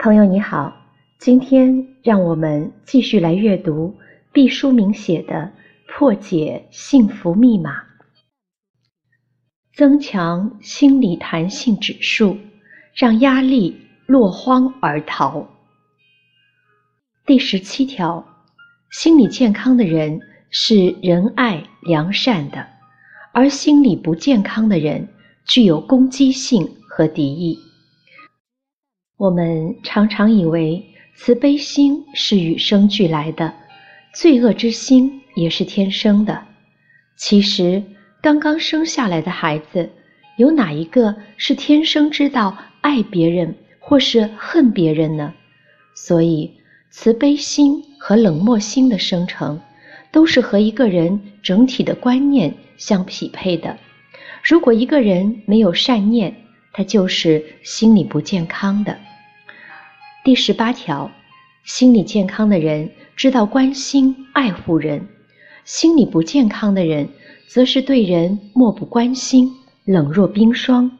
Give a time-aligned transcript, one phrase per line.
[0.00, 0.72] 朋友你好，
[1.18, 3.92] 今天让我们继续来阅读
[4.32, 5.34] 毕淑敏写的
[5.88, 7.80] 《破解幸福密码》，
[9.74, 12.38] 增强心理弹性指数，
[12.94, 13.76] 让压力
[14.06, 15.44] 落荒而逃。
[17.26, 18.24] 第十七条，
[18.92, 22.64] 心理健康的人是仁爱良善的，
[23.32, 25.08] 而心理不健康的人
[25.44, 27.58] 具有攻击性和敌意。
[29.18, 30.80] 我们常常以为
[31.16, 33.52] 慈悲心是与生俱来的，
[34.14, 36.40] 罪恶之心也是天生的。
[37.16, 37.82] 其实，
[38.22, 39.90] 刚刚生下来的孩子，
[40.36, 45.34] 有哪一个是天生知道爱别人或是恨别人呢？
[45.96, 46.52] 所以，
[46.90, 49.60] 慈悲心和冷漠心的生成，
[50.12, 53.76] 都是和一个人整体的观念相匹配的。
[54.44, 56.32] 如果一个人没有善念，
[56.72, 58.96] 他就是心理不健康的。
[60.28, 61.10] 第十八条，
[61.64, 65.08] 心理健康的人知道关心爱护人，
[65.64, 67.08] 心理不健康的人
[67.46, 69.50] 则是对人漠不关心，
[69.86, 70.98] 冷若冰霜。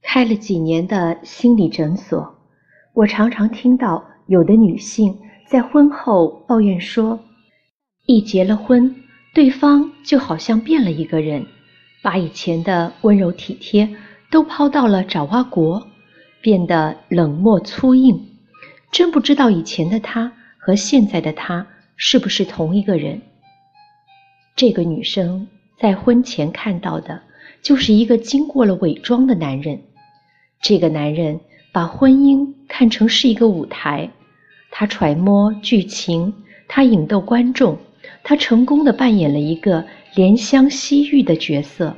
[0.00, 2.38] 开了几年的心理诊所，
[2.94, 5.14] 我常常听到有的女性
[5.46, 7.20] 在婚后抱怨说，
[8.06, 8.96] 一结了婚，
[9.34, 11.46] 对方就好像变了一个人，
[12.00, 13.94] 把以前的温柔体贴
[14.30, 15.86] 都抛到了爪哇国。
[16.40, 18.28] 变得冷漠粗硬，
[18.92, 23.20] 真不知道以前的他和现在的他是不是同一个人。
[24.54, 27.22] 这个女生在婚前看到的
[27.60, 29.80] 就是一个经过了伪装的男人。
[30.62, 31.40] 这个男人
[31.72, 34.10] 把婚姻看成是一个舞台，
[34.70, 36.32] 他揣摩剧情，
[36.68, 37.78] 他引逗观众，
[38.22, 41.96] 他成功的扮演了一个怜香惜玉的角色。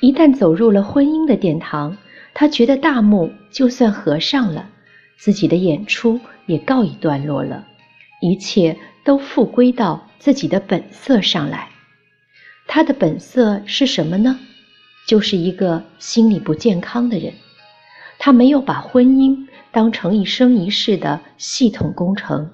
[0.00, 1.96] 一旦走入了婚姻的殿堂。
[2.34, 4.70] 他觉得大幕就算合上了，
[5.16, 7.66] 自己的演出也告一段落了，
[8.20, 11.68] 一切都复归到自己的本色上来。
[12.66, 14.38] 他的本色是什么呢？
[15.06, 17.32] 就是一个心理不健康的人。
[18.18, 22.50] 他没有把婚姻当成一生一世的系统工程，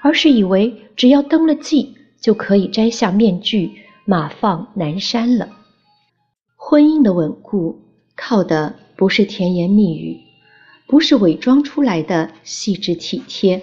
[0.00, 3.72] 而是以为只要登了记，就可以摘下面具，
[4.04, 5.48] 马放南山了。
[6.56, 7.81] 婚姻的稳固
[8.16, 8.74] 靠的。
[8.94, 10.20] 不是甜言蜜语，
[10.86, 13.60] 不是伪装出来的细致体贴，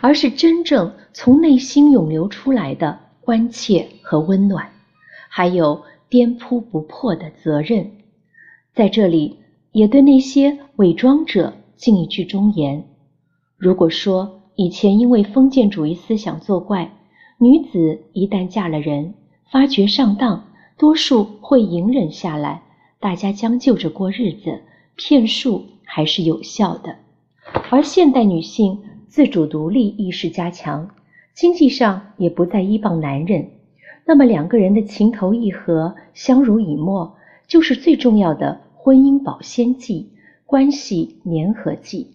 [0.00, 4.70] 而是真正从内心涌流出来的关切和温暖，
[5.28, 7.90] 还有颠扑不破的责任。
[8.72, 9.40] 在这里，
[9.72, 12.84] 也对那些伪装者敬一句忠言：
[13.58, 16.96] 如果说以前因为封建主义思想作怪，
[17.38, 19.12] 女子一旦嫁了人，
[19.50, 20.46] 发觉上当，
[20.78, 22.62] 多数会隐忍下来，
[23.00, 24.60] 大家将就着过日子。
[25.00, 26.96] 骗术还是有效的，
[27.70, 30.90] 而现代女性自主独立意识加强，
[31.34, 33.48] 经济上也不再依傍男人，
[34.04, 37.16] 那么两个人的情投意合、相濡以沫，
[37.46, 40.10] 就是最重要的婚姻保鲜剂、
[40.44, 42.08] 关系粘合剂。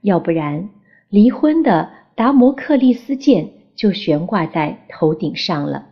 [0.00, 0.68] 要不然，
[1.08, 5.86] 离婚的达摩克利斯剑就悬挂在头顶上了。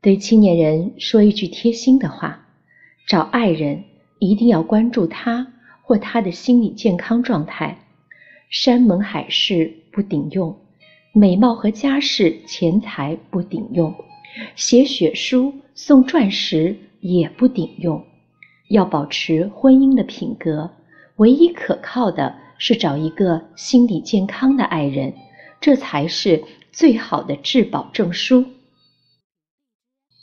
[0.00, 2.43] 对青年人说一句贴心的话：
[3.06, 3.84] 找爱人。
[4.20, 7.76] 一定要关注他或他的心理健康状态。
[8.48, 10.56] 山盟海誓不顶用，
[11.12, 13.94] 美貌和家世、钱财不顶用，
[14.56, 18.02] 写血书、送钻石也不顶用。
[18.70, 20.70] 要保持婚姻的品格，
[21.16, 25.12] 唯一可靠的是找一个心理健康的爱人，
[25.60, 26.42] 这才是
[26.72, 28.46] 最好的质保证书。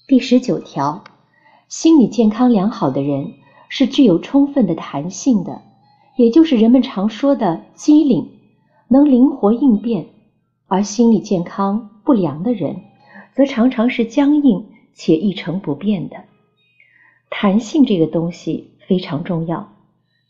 [0.08, 1.04] 第十九条，
[1.72, 3.32] 心理健康良好的人。
[3.70, 5.62] 是具有充分的弹性的，
[6.18, 8.28] 也就是人们常说的机灵，
[8.90, 10.04] 能灵活应变；
[10.68, 12.82] 而心理健康不良的人，
[13.34, 16.18] 则常常是僵硬且一成不变的。
[17.30, 19.72] 弹性这个东西非常重要。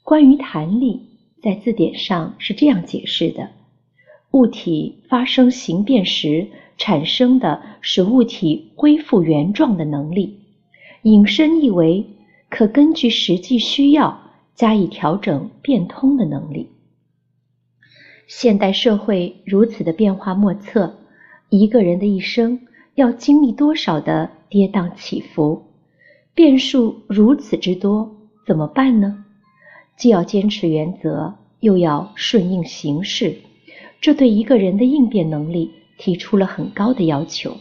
[0.04, 1.02] 关于弹力，
[1.42, 3.50] 在字典上是这样解释的：
[4.30, 6.48] 物体发生形变时
[6.78, 10.41] 产生的使物体恢复原状的能力。
[11.04, 12.06] 引申意为。
[12.50, 14.24] 可根据实际需要
[14.56, 16.68] 加以调整变通的能力。
[18.28, 20.98] 现代社会如此的变化莫测，
[21.48, 25.64] 一个人的一生要经历多少的跌宕起伏，
[26.34, 29.24] 变数如此之多，怎么办呢？
[29.96, 33.38] 既要坚持原则，又要顺应形势，
[34.02, 37.56] 这对一个人的应变能力提出了很高的要求。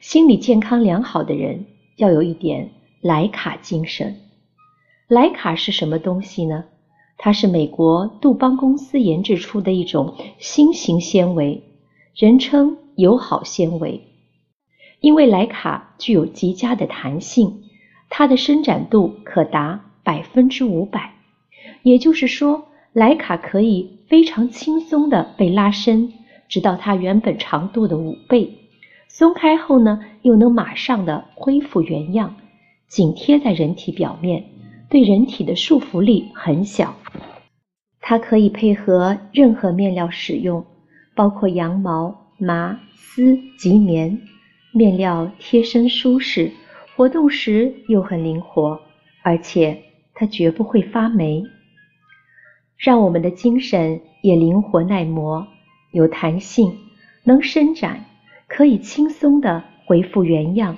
[0.00, 1.64] 心理健康良好的人
[1.96, 2.70] 要有一点。
[3.02, 4.16] 莱卡精神，
[5.06, 6.64] 莱卡是什么东西呢？
[7.18, 11.62] 它是美国杜邦公司研制出的一种新型纤维，
[12.16, 14.00] 人称友好纤维。
[14.98, 17.62] 因为莱卡具有极佳的弹性，
[18.08, 21.14] 它的伸展度可达百分之五百，
[21.82, 26.12] 也就是说，莱卡可以非常轻松地被拉伸，
[26.48, 28.65] 直到它原本长度的五倍。
[29.18, 32.36] 松开后呢，又能马上的恢复原样，
[32.86, 34.44] 紧贴在人体表面，
[34.90, 36.94] 对人体的束缚力很小。
[37.98, 40.66] 它可以配合任何面料使用，
[41.14, 44.20] 包括羊毛、麻、丝及棉。
[44.74, 46.52] 面料贴身舒适，
[46.94, 48.78] 活动时又很灵活，
[49.22, 49.82] 而且
[50.12, 51.42] 它绝不会发霉，
[52.76, 55.46] 让我们的精神也灵活耐磨、
[55.90, 56.76] 有弹性，
[57.24, 58.04] 能伸展。
[58.48, 60.76] 可以轻松地恢复原样，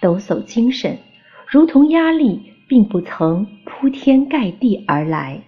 [0.00, 0.98] 抖擞精神，
[1.46, 5.42] 如同压力并不曾铺天盖地而来。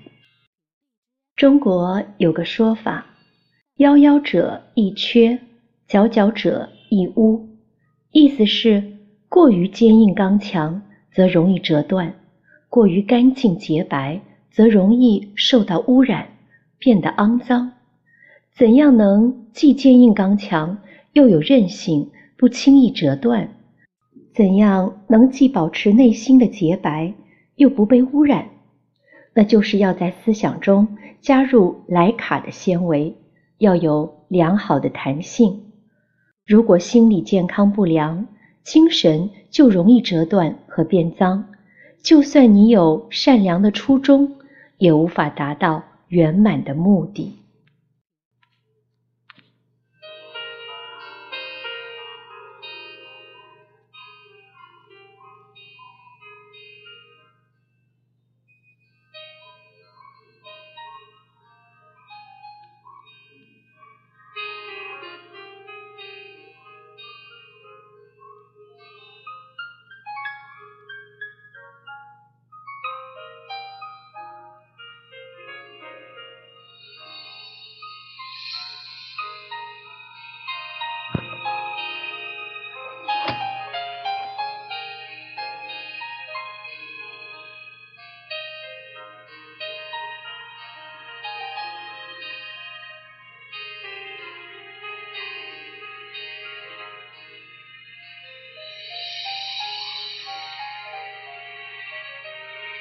[1.36, 3.06] 中国有个说法
[3.78, 5.38] ：“夭夭者易缺，
[5.86, 7.48] 佼佼者易污。”
[8.12, 8.98] 意思是，
[9.28, 12.14] 过于坚硬刚强则容易折断，
[12.68, 14.20] 过于干净洁白
[14.50, 16.28] 则容易受到污染，
[16.78, 17.72] 变得肮脏。
[18.52, 20.78] 怎样能既坚硬刚强？
[21.12, 23.56] 又有韧性，不轻易折断。
[24.32, 27.14] 怎样能既保持内心的洁白，
[27.56, 28.48] 又不被污染？
[29.34, 33.16] 那就是要在思想中加入莱卡的纤维，
[33.58, 35.62] 要有良好的弹性。
[36.46, 38.26] 如果心理健康不良，
[38.62, 41.46] 精神就容易折断和变脏。
[42.02, 44.36] 就算你有善良的初衷，
[44.78, 47.39] 也无法达到圆满的目的。